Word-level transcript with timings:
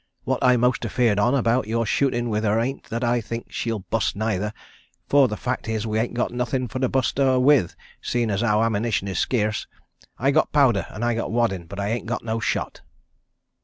What 0.23 0.43
I'm 0.43 0.61
most 0.61 0.83
afeard 0.83 1.19
'on 1.19 1.35
about 1.35 1.67
your 1.67 1.85
shootin' 1.85 2.27
with 2.29 2.43
her 2.43 2.59
ain't 2.59 2.85
that 2.85 3.03
I 3.03 3.21
think 3.21 3.51
she'll 3.51 3.85
bust 3.91 4.15
neither, 4.15 4.51
for 5.07 5.27
the 5.27 5.37
fact 5.37 5.67
is 5.69 5.85
we 5.85 5.99
ain't 5.99 6.15
got 6.15 6.31
nothin' 6.31 6.67
for 6.67 6.79
to 6.79 6.89
bust 6.89 7.19
her 7.19 7.39
with, 7.39 7.75
seein' 8.01 8.31
as 8.31 8.41
how 8.41 8.61
ammynition 8.63 9.07
is 9.07 9.19
skeerce. 9.19 9.67
I 10.17 10.31
got 10.31 10.51
powder, 10.51 10.87
an' 10.89 11.03
I 11.03 11.13
got 11.13 11.29
waddin', 11.31 11.67
but 11.67 11.79
I 11.79 11.89
ain't 11.89 12.07
got 12.07 12.23
no 12.23 12.39
shot." 12.39 12.81